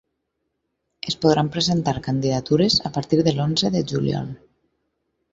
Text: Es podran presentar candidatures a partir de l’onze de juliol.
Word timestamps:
Es 1.09 1.17
podran 1.25 1.51
presentar 1.55 1.93
candidatures 2.07 2.77
a 2.91 2.91
partir 2.95 3.19
de 3.27 3.35
l’onze 3.35 3.71
de 3.77 3.83
juliol. 3.93 4.33